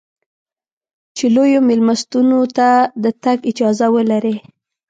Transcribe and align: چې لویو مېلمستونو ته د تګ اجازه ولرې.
چې 1.15 1.25
لویو 1.35 1.59
مېلمستونو 1.69 2.39
ته 2.57 2.69
د 3.03 3.05
تګ 3.23 3.37
اجازه 3.51 3.87
ولرې. 3.95 4.35